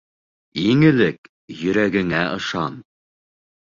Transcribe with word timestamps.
Иң 0.63 0.81
элек 0.87 1.29
йөрәгеңә 1.57 2.23
ышан 2.41 2.81